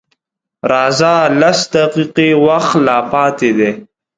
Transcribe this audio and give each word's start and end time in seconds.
_راځه! 0.71 1.15
لس 1.41 1.59
دقيقې 1.75 2.29
وخت 2.45 2.73
لا 2.87 2.97
پاتې 3.11 3.49
دی. 3.57 3.71